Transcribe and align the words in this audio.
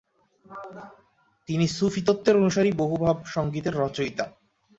তিনি 1.49 1.65
সুফি 1.67 2.01
তত্ত্বের 2.01 2.35
অনুসারী 2.35 2.69
বহু 2.71 2.95
ভাব 2.97 3.17
সংগীতের 3.25 3.75
রচয়িতা। 3.75 4.25